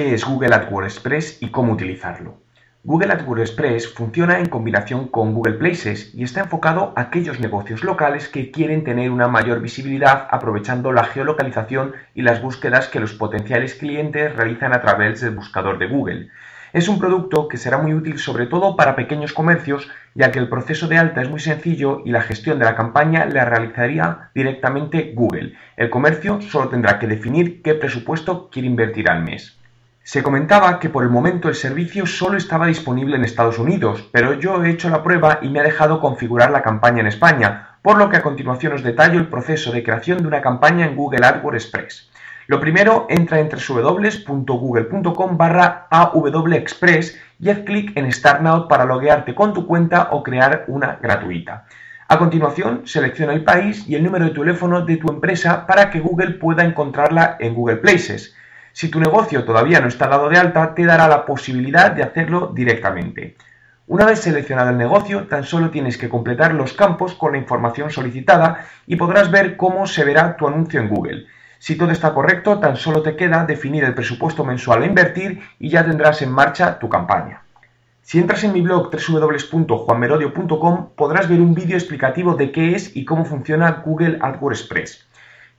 [0.00, 2.38] ¿Qué es Google AdWords Express y cómo utilizarlo?
[2.84, 7.84] Google AdWords Express funciona en combinación con Google Places y está enfocado a aquellos negocios
[7.84, 13.12] locales que quieren tener una mayor visibilidad aprovechando la geolocalización y las búsquedas que los
[13.12, 16.30] potenciales clientes realizan a través del buscador de Google.
[16.72, 20.48] Es un producto que será muy útil sobre todo para pequeños comercios, ya que el
[20.48, 25.12] proceso de alta es muy sencillo y la gestión de la campaña la realizaría directamente
[25.14, 25.58] Google.
[25.76, 29.59] El comercio solo tendrá que definir qué presupuesto quiere invertir al mes.
[30.02, 34.34] Se comentaba que por el momento el servicio solo estaba disponible en Estados Unidos, pero
[34.34, 37.98] yo he hecho la prueba y me ha dejado configurar la campaña en España, por
[37.98, 41.24] lo que a continuación os detallo el proceso de creación de una campaña en Google
[41.24, 42.10] AdWords Express.
[42.46, 45.86] Lo primero, entra en www.google.com barra
[46.54, 50.98] Express y haz clic en Start Now para loguearte con tu cuenta o crear una
[51.00, 51.66] gratuita.
[52.08, 56.00] A continuación, selecciona el país y el número de teléfono de tu empresa para que
[56.00, 58.34] Google pueda encontrarla en Google Places.
[58.72, 62.52] Si tu negocio todavía no está dado de alta, te dará la posibilidad de hacerlo
[62.54, 63.36] directamente.
[63.86, 67.90] Una vez seleccionado el negocio, tan solo tienes que completar los campos con la información
[67.90, 71.26] solicitada y podrás ver cómo se verá tu anuncio en Google.
[71.58, 75.70] Si todo está correcto, tan solo te queda definir el presupuesto mensual a invertir y
[75.70, 77.42] ya tendrás en marcha tu campaña.
[78.00, 83.04] Si entras en mi blog www.juanmerodio.com podrás ver un vídeo explicativo de qué es y
[83.04, 85.06] cómo funciona Google AdWords Express.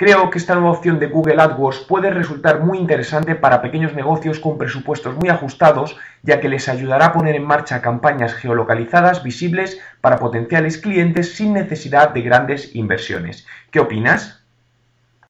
[0.00, 4.40] Creo que esta nueva opción de Google AdWords puede resultar muy interesante para pequeños negocios
[4.40, 9.78] con presupuestos muy ajustados, ya que les ayudará a poner en marcha campañas geolocalizadas visibles
[10.00, 13.46] para potenciales clientes sin necesidad de grandes inversiones.
[13.70, 14.39] ¿Qué opinas?